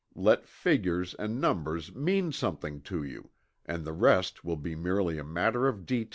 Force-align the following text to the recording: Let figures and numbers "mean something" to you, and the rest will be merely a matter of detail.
Let 0.15 0.47
figures 0.47 1.13
and 1.19 1.39
numbers 1.39 1.93
"mean 1.93 2.31
something" 2.31 2.81
to 2.89 3.03
you, 3.03 3.29
and 3.67 3.85
the 3.85 3.93
rest 3.93 4.43
will 4.43 4.57
be 4.57 4.73
merely 4.75 5.19
a 5.19 5.23
matter 5.23 5.67
of 5.67 5.85
detail. 5.85 6.09